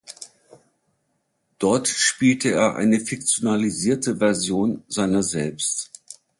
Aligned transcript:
Dort 1.59 1.87
spielt 1.87 2.43
er 2.45 2.75
eine 2.75 2.99
fiktionalisierte 2.99 4.17
Version 4.17 4.81
seiner 4.87 5.21
selbst. 5.21 5.91